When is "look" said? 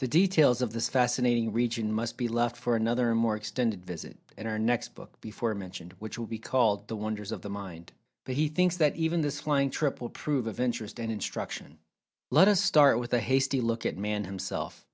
13.62-13.86